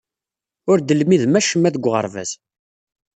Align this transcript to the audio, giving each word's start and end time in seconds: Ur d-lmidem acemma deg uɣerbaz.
Ur 0.69 0.77
d-lmidem 0.79 1.37
acemma 1.39 1.69
deg 1.75 1.85
uɣerbaz. 1.87 2.31